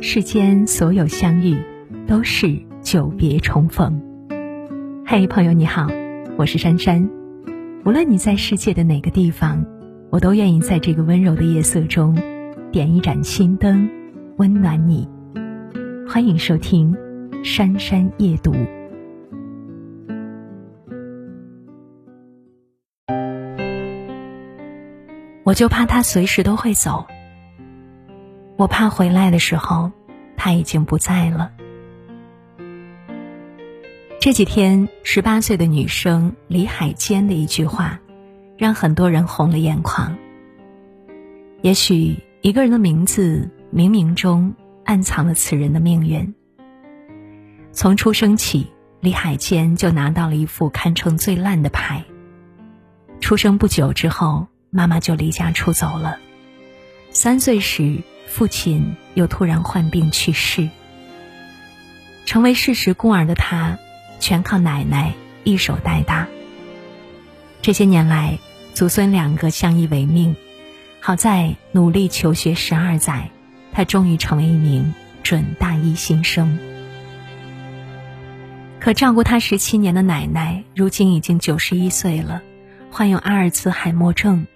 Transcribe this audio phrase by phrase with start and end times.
[0.00, 1.56] 世间所有相遇，
[2.06, 4.00] 都是久别重逢。
[5.04, 5.88] 嘿，朋友你好，
[6.36, 7.10] 我是珊珊。
[7.84, 9.66] 无论你在世界的哪个地方，
[10.10, 12.16] 我都愿意在这个温柔的夜色中，
[12.70, 13.90] 点一盏心灯，
[14.36, 15.08] 温暖你。
[16.08, 16.94] 欢迎收听
[17.44, 18.52] 《珊珊夜读》。
[25.42, 27.04] 我就怕他随时都会走。
[28.58, 29.92] 我怕回来的时候，
[30.36, 31.52] 他已经不在了。
[34.20, 38.00] 这几天，十八岁的女生李海坚的一句话，
[38.56, 40.18] 让很多人红了眼眶。
[41.62, 44.52] 也许一个人的名字，冥冥中
[44.84, 46.34] 暗藏了此人的命运。
[47.70, 48.66] 从出生起，
[48.98, 52.04] 李海坚就拿到了一副堪称最烂的牌。
[53.20, 56.18] 出生不久之后，妈妈就离家出走了。
[57.10, 60.68] 三岁时，父亲又突然患病去世，
[62.24, 63.78] 成为事实孤儿的他，
[64.20, 66.28] 全靠奶奶一手带大。
[67.62, 68.38] 这些年来，
[68.74, 70.36] 祖孙两个相依为命，
[71.00, 73.30] 好在努力求学十二载，
[73.72, 76.58] 他终于成为一名准大一新生。
[78.78, 82.42] 可照顾他十七年的奶奶，如今已经九十一岁了，
[82.92, 84.46] 患有阿尔茨海默症，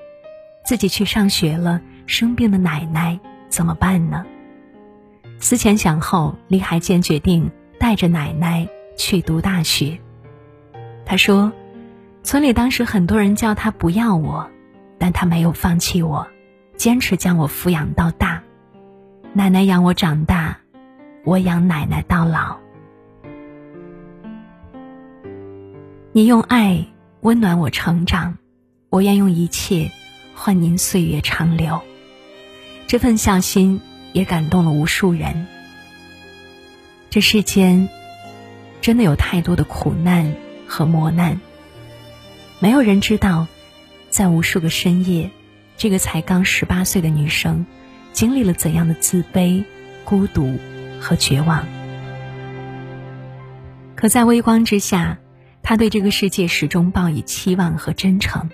[0.64, 3.18] 自己去上学了，生病的奶奶。
[3.52, 4.24] 怎么办呢？
[5.38, 10.00] 思前想后，李海坚决定带着奶奶去读大学。
[11.04, 11.52] 他说
[12.24, 14.50] ：“村里当时很多人叫他不要我，
[14.98, 16.26] 但他没有放弃我，
[16.76, 18.42] 坚持将我抚养到大。
[19.34, 20.56] 奶奶养我长大，
[21.22, 22.56] 我养奶奶到老。
[26.12, 26.86] 你用爱
[27.20, 28.38] 温暖我成长，
[28.88, 29.90] 我愿用一切
[30.34, 31.78] 换您岁月长留。”
[32.86, 33.80] 这份孝心
[34.12, 35.46] 也感动了无数人。
[37.08, 37.88] 这世间
[38.80, 40.34] 真的有太多的苦难
[40.66, 41.40] 和磨难，
[42.58, 43.46] 没有人知道，
[44.10, 45.30] 在无数个深夜，
[45.76, 47.66] 这个才刚十八岁的女生
[48.12, 49.64] 经历了怎样的自卑、
[50.04, 50.58] 孤独
[51.00, 51.64] 和绝望。
[53.94, 55.18] 可在微光之下，
[55.62, 58.50] 她对这个世界始终抱以期望和真诚。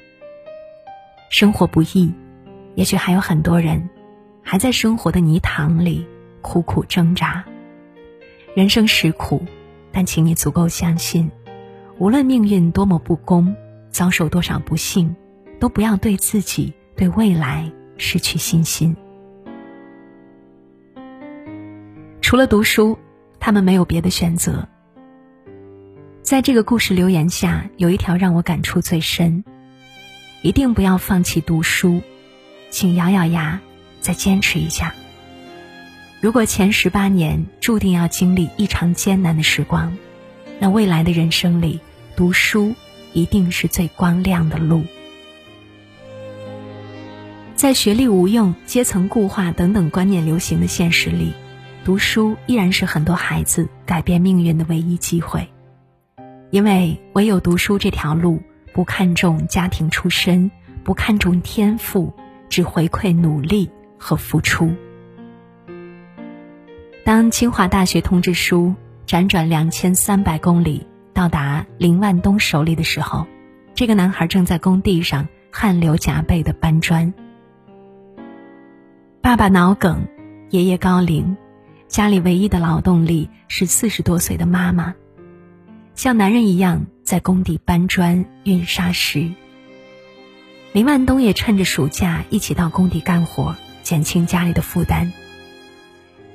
[1.30, 2.12] 生活不易，
[2.74, 3.88] 也许还有很多人。
[4.50, 6.06] 还在生活的泥塘里
[6.40, 7.44] 苦苦挣扎，
[8.56, 9.44] 人生实苦，
[9.92, 11.30] 但请你足够相信，
[11.98, 13.54] 无论命运多么不公，
[13.90, 15.14] 遭受多少不幸，
[15.60, 18.96] 都不要对自己、对未来失去信心。
[22.22, 22.98] 除了读书，
[23.38, 24.66] 他们没有别的选择。
[26.22, 29.44] 在这个故事留言下，有一条让我感触最深：
[30.40, 32.00] 一定不要放弃读书，
[32.70, 33.60] 请咬咬牙。
[34.08, 34.94] 再坚持一下。
[36.22, 39.98] 如果前十八年注定要经历异常艰难的时光，
[40.58, 41.78] 那未来的人生里，
[42.16, 42.74] 读书
[43.12, 44.82] 一定是最光亮的路。
[47.54, 51.34] 在学历无用、阶层固化等等观念流行的现实里，
[51.84, 55.46] 读书依然是很多孩子改变命运的唯一机会。
[56.50, 58.42] 因为唯有读书这条路，
[58.72, 60.50] 不看重家庭出身，
[60.82, 62.14] 不看重天赋，
[62.48, 63.68] 只回馈努力。
[63.98, 64.74] 和付出。
[67.04, 68.74] 当清华大学通知书
[69.06, 73.26] 辗转两千三百公里到达林万东手里的时候，
[73.74, 77.12] 这个男孩正在工地上汗流浃背的搬砖。
[79.20, 80.06] 爸爸脑梗，
[80.50, 81.36] 爷爷高龄，
[81.86, 84.94] 家里唯一的劳动力是四十多岁的妈妈，
[85.94, 89.30] 像男人一样在工地搬砖运沙石。
[90.72, 93.56] 林万东也趁着暑假一起到工地干活。
[93.88, 95.10] 减轻家里的负担。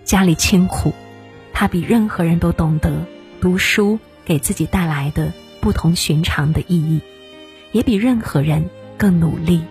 [0.04, 0.92] 家里清苦，
[1.54, 3.06] 他比任何人都懂得
[3.40, 5.32] 读书给自己带来的
[5.62, 7.00] 不同寻常的意义，
[7.72, 9.62] 也比任何人更努力。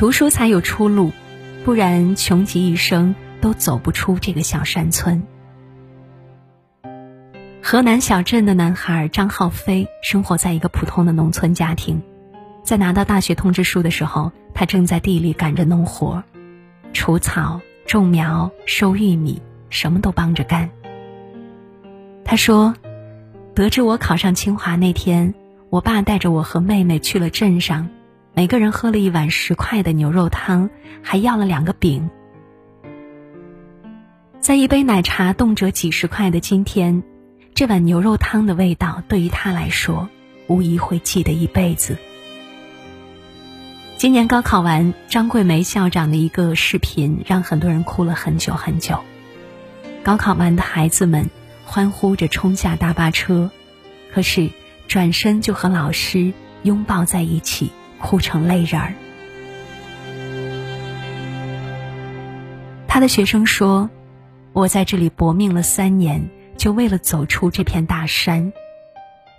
[0.00, 1.12] 读书才有出路，
[1.64, 5.22] 不然穷极一生都走不出这个小山村。
[7.62, 12.02] 河南小镇的男孩张浩飞生活在一个普通的农村家庭。
[12.68, 16.22] 在拿到大学通知书的时候，他正在地里赶着农活，
[16.92, 20.68] 除草、种苗、收玉米，什么都帮着干。
[22.26, 22.74] 他说
[23.56, 25.32] ：“得知我考上清华那天，
[25.70, 27.88] 我爸带着我和妹妹去了镇上，
[28.34, 30.68] 每个人喝了一碗十块的牛肉汤，
[31.02, 32.10] 还要了两个饼。
[34.40, 37.02] 在一杯奶茶动辄几十块的今天，
[37.54, 40.06] 这碗牛肉汤的味道对于他来说，
[40.48, 41.96] 无疑会记得一辈子。”
[43.98, 49.00] 今年高考完，张桂梅校长的一个视频让很多人哭了很久很久。
[50.04, 51.28] 高考完的孩子们
[51.64, 53.50] 欢呼着冲下大巴车，
[54.14, 54.50] 可是
[54.86, 58.94] 转身就和老师拥抱在一起，哭成泪人儿。
[62.86, 63.90] 他的学生说
[64.54, 68.52] ：“我在这里搏命了三年，就为了走出这片大山。”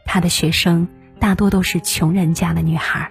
[0.03, 0.85] 他的学生
[1.17, 3.09] 大多都是穷人家的女孩。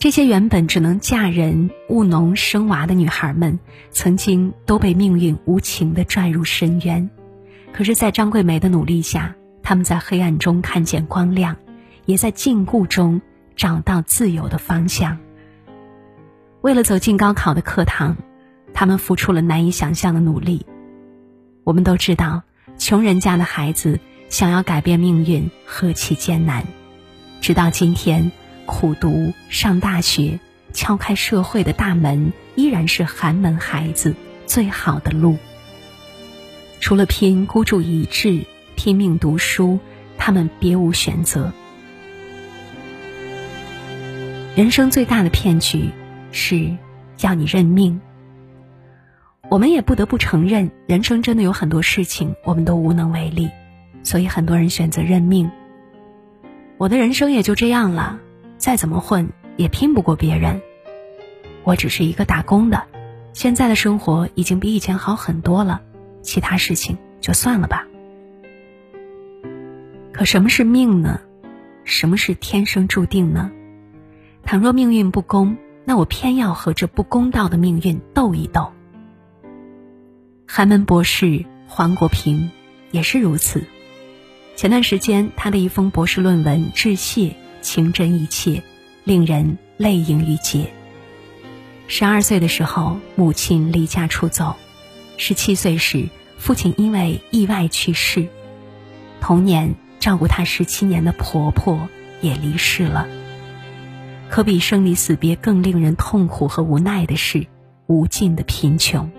[0.00, 3.58] 这些原本只能嫁人、务农、生娃的女孩们，
[3.90, 7.10] 曾经都被命运无情地拽入深渊。
[7.70, 11.54] 可是，在张桂梅的努力下，她们在黑暗中看见光亮，
[12.06, 13.20] 也在禁锢中
[13.54, 15.18] 找到自由的方向。
[16.62, 18.16] 为了走进高考的课堂，
[18.72, 20.64] 他们付出了难以想象的努力。
[21.62, 22.42] 我们都知道，
[22.78, 24.00] 穷人家的孩子
[24.30, 26.64] 想要改变命运何其艰难。
[27.42, 28.32] 直到今天。
[28.70, 30.38] 苦读、上大学、
[30.72, 34.14] 敲开社会的大门，依然是寒门孩子
[34.46, 35.36] 最好的路。
[36.78, 38.46] 除了拼，孤注一掷，
[38.76, 39.80] 拼命读书，
[40.16, 41.52] 他们别无选择。
[44.54, 45.90] 人生最大的骗局
[46.30, 46.70] 是
[47.22, 48.00] 要你认命。
[49.48, 53.50] 我们也不得不承认，人生真的有很多事情我们都无能为力，
[54.04, 55.50] 所以很多人选择认命。
[56.78, 58.20] 我的人生也就这样了。
[58.60, 60.60] 再怎么混也拼不过别人。
[61.64, 62.84] 我只是一个打工的，
[63.32, 65.80] 现在的生活已经比以前好很多了，
[66.20, 67.86] 其他事情就算了吧。
[70.12, 71.20] 可什么是命呢？
[71.84, 73.50] 什么是天生注定呢？
[74.42, 78.70] 倘若命运不公，那我偏要和这不公道的命运斗一斗。
[80.46, 82.50] 寒门博士黄国平
[82.90, 83.64] 也是如此。
[84.54, 87.36] 前段时间，他的一封博士论文致谢。
[87.60, 88.62] 情真意切，
[89.04, 90.72] 令人泪盈于睫。
[91.86, 94.56] 十二岁的时候，母亲离家出走；
[95.16, 96.08] 十七岁时，
[96.38, 98.28] 父亲因为意外去世；
[99.20, 101.88] 童年照顾他十七年的婆婆
[102.20, 103.08] 也离世了。
[104.28, 107.46] 可比生离死别更令人痛苦和无奈的是，
[107.86, 109.10] 无尽的贫穷。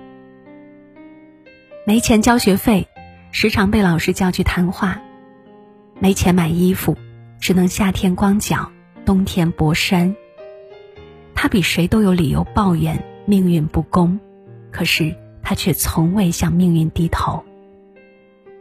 [1.86, 2.88] 没钱交学费，
[3.32, 5.02] 时常被老师叫去谈话；
[6.00, 6.96] 没钱买衣服。
[7.42, 8.72] 只能夏天光脚，
[9.04, 10.16] 冬天薄衫。
[11.34, 14.20] 他比谁都有理由抱怨命运不公，
[14.72, 17.44] 可是他却从未向命运低头。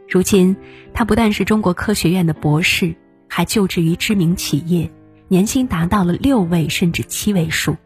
[0.09, 0.57] 如今，
[0.95, 2.95] 他不但是中国科学院的博士，
[3.29, 4.91] 还就职于知名企业，
[5.27, 7.77] 年薪达到了六位甚至七位数。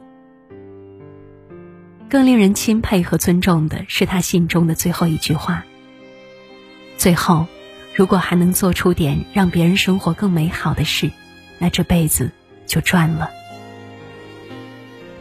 [2.09, 5.65] 更令人钦佩和尊重的是他信中的最后一句话：
[6.95, 7.45] 最后。
[7.95, 11.09] 如果还能做出点让别人生活更美好的事，
[11.59, 12.30] 那这辈子
[12.65, 13.30] 就赚了。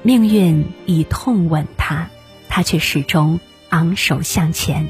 [0.02, 2.08] 命运以痛吻他，
[2.48, 3.38] 他却始终
[3.68, 4.88] 昂首向前。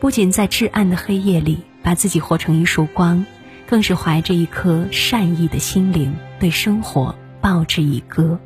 [0.00, 3.26] 不仅在至暗的黑夜里把自己活成一束光，
[3.66, 8.40] 更是怀着一颗善意的心灵，对生活报之以歌。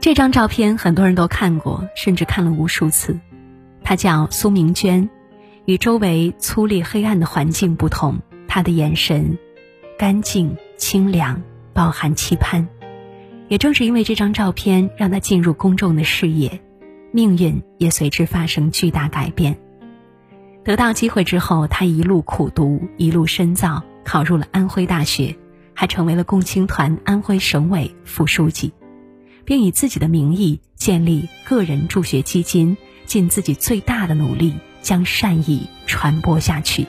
[0.00, 3.18] 这张照片很多人都看过，甚至看了无数次。
[3.82, 5.10] 她叫苏明娟。
[5.66, 8.18] 与周围粗粝黑暗的环境不同，
[8.48, 9.38] 他的眼神
[9.98, 11.42] 干净清凉，
[11.72, 12.66] 饱含期盼。
[13.48, 16.60] 也正是因为这张照片让他进入公众的视野，
[17.12, 19.58] 命运也随之发生巨大改变。
[20.64, 25.36] 得到机会之后，他一路苦读，一路深造，考入了安徽大学，
[25.74, 28.72] 还成为了共青团安徽省委副书记，
[29.44, 34.54] 并以自己的名义建立个人助学基金，尽自己最大的努力。
[34.82, 36.86] 将善意传播下去。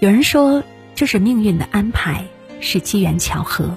[0.00, 0.62] 有人说
[0.94, 2.24] 这是命运的安排，
[2.60, 3.76] 是机缘巧合。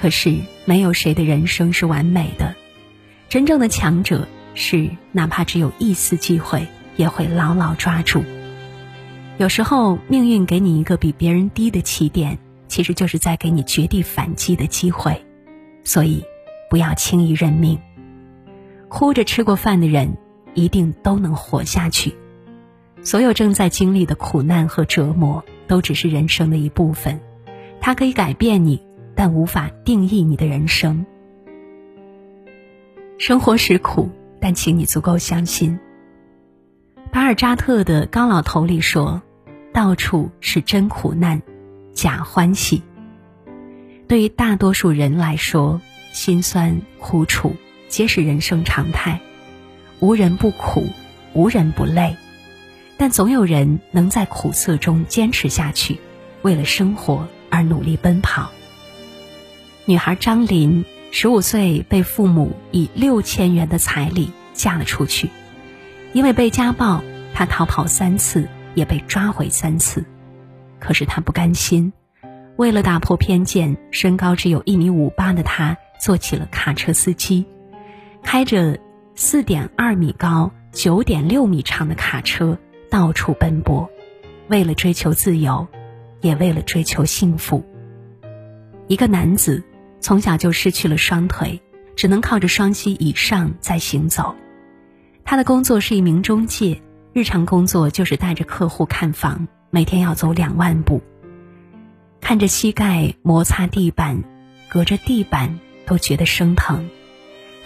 [0.00, 2.54] 可是没有谁的人生是完美的，
[3.28, 6.66] 真正的强者是哪怕只有一丝机会，
[6.96, 8.22] 也会牢牢抓住。
[9.38, 12.38] 有时候命运给你一个比别人低的起点，
[12.68, 15.24] 其实就是在给你绝地反击的机会。
[15.84, 16.22] 所以，
[16.68, 17.80] 不要轻易认命。
[18.88, 20.16] 哭着吃过饭的人。
[20.54, 22.14] 一定都能活下去。
[23.02, 27.20] 所有正在经历的苦难和折磨，都只是人生的一部分。
[27.80, 28.80] 它可以改变你，
[29.14, 31.04] 但无法定义你的人生。
[33.18, 34.08] 生活是苦，
[34.40, 35.78] 但请你足够相信。
[37.12, 39.22] 巴尔扎特的《高老头》里说
[39.72, 41.42] ：“到处是真苦难，
[41.92, 42.82] 假欢喜。”
[44.08, 45.80] 对于大多数人来说，
[46.12, 47.54] 心酸苦楚
[47.88, 49.20] 皆是人生常态。
[50.04, 50.86] 无人不苦，
[51.32, 52.14] 无人不累，
[52.98, 55.98] 但总有人能在苦涩中坚持下去，
[56.42, 58.50] 为了生活而努力奔跑。
[59.86, 65.30] 女孩张琳十五岁被父母以六千元的彩礼嫁了出去，
[66.12, 70.04] 因为被家暴，她逃跑三次，也被抓回三次。
[70.78, 71.94] 可是她不甘心，
[72.56, 77.46] 为了打破偏见，身高只有一米五八的她做起了卡车司机，
[78.22, 78.78] 开着
[79.14, 82.58] 四点二米高、九点六米长的卡车
[82.90, 83.90] 到处奔波，
[84.48, 85.66] 为了追求自由，
[86.20, 87.64] 也为了追求幸福。
[88.88, 89.62] 一个男子。
[90.00, 91.62] 从小就失去了双腿，
[91.96, 94.34] 只能靠着双膝以上在行走。
[95.24, 96.82] 他的工作是一名中介，
[97.14, 101.00] 日常工作就是带着客户看房，每天要走两万步。
[102.20, 104.22] 看着膝盖摩擦地板，
[104.68, 106.90] 隔着地板都觉得生疼。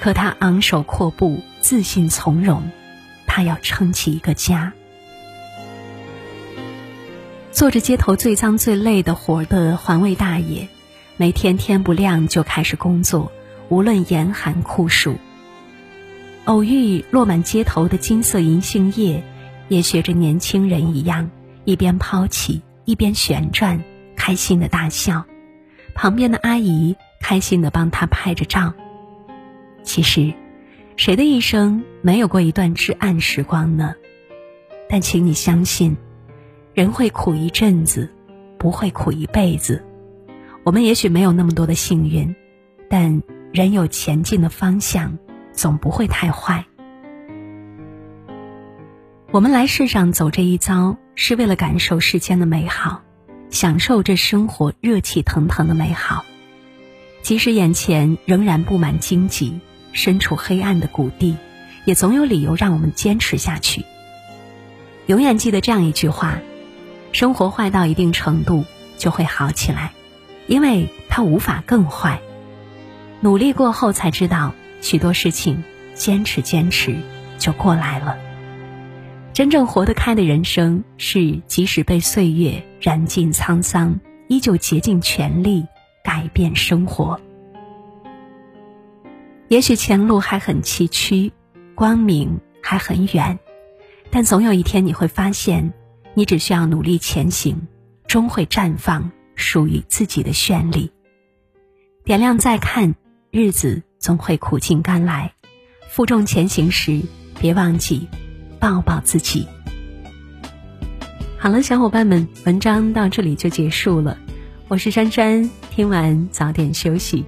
[0.00, 2.70] 可他昂首阔步，自信从容。
[3.26, 4.72] 他要撑起一个家。
[7.52, 10.68] 做着街头最脏最累的活的环卫大爷。
[11.16, 13.32] 每天天不亮就开始工作，
[13.68, 15.16] 无论严寒酷暑。
[16.44, 19.24] 偶遇落满街头的金色银杏叶，
[19.68, 21.28] 也学着年轻人一样，
[21.64, 23.82] 一边抛起一边旋转，
[24.16, 25.24] 开心的大笑。
[25.94, 28.72] 旁边的阿姨开心的帮他拍着照。
[29.82, 30.32] 其实，
[30.96, 33.94] 谁的一生没有过一段至暗时光呢？
[34.88, 35.96] 但请你相信，
[36.74, 38.10] 人会苦一阵子，
[38.58, 39.84] 不会苦一辈子。
[40.64, 42.34] 我们也许没有那么多的幸运，
[42.90, 45.18] 但人有前进的方向，
[45.52, 46.64] 总不会太坏。
[49.30, 53.02] 我们来世上走这一遭，是为了感受世间的美好，
[53.50, 56.24] 享受这生活热气腾腾的美好。
[57.20, 59.60] 即使眼前仍然布满荆棘，
[59.92, 61.36] 身处黑暗的谷地，
[61.84, 63.84] 也总有理由让我们坚持下去。
[65.06, 66.38] 永远记得这样一句话：
[67.12, 68.64] 生活坏到一定程度，
[68.96, 69.92] 就会好起来。
[70.46, 72.20] 因为它无法更坏，
[73.20, 75.62] 努力过后才知道，许多事情
[75.94, 76.96] 坚持坚持
[77.38, 78.16] 就过来了。
[79.34, 85.66] 真正活得开的人生，是即使被岁月染尽沧桑，依旧竭尽全力
[86.02, 87.20] 改变生活。
[89.48, 91.32] 也许前路还很崎岖，
[91.74, 93.38] 光明还很远，
[94.10, 95.72] 但总有一天你会发现，
[96.14, 97.66] 你只需要努力前行，
[98.06, 99.10] 终会绽放。
[99.40, 100.90] 属于自己的绚丽。
[102.04, 102.96] 点亮再看，
[103.30, 105.32] 日子总会苦尽甘来。
[105.88, 107.00] 负重前行时，
[107.38, 108.08] 别忘记
[108.58, 109.46] 抱抱自己。
[111.38, 114.18] 好了，小伙伴们，文章到这里就结束了。
[114.66, 117.24] 我是珊珊，听完早点休息，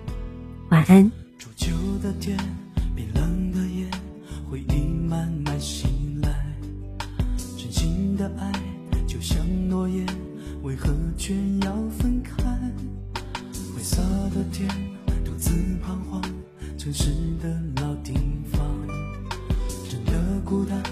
[0.68, 1.12] 晚安。
[2.18, 2.36] 天
[2.94, 3.88] 冰冷的夜
[4.50, 5.86] 回忆慢慢袭
[6.22, 6.56] 来
[7.56, 8.52] 真心的爱
[9.06, 9.38] 就像
[9.68, 10.04] 落叶
[10.62, 12.34] 为何却要分开？
[13.74, 14.02] 灰色
[14.34, 14.68] 的天，
[15.24, 15.50] 独自
[15.82, 16.22] 彷徨，
[16.76, 17.10] 城市
[17.42, 18.12] 的老地
[18.52, 18.60] 方，
[19.88, 20.82] 真的孤单，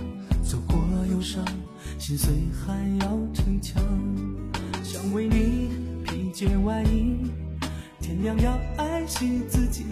[0.43, 0.79] 走过
[1.11, 1.45] 忧伤，
[1.99, 3.83] 心碎还要逞强，
[4.83, 5.69] 想为你
[6.05, 7.31] 披件外衣，
[8.01, 9.85] 天亮要爱惜自己，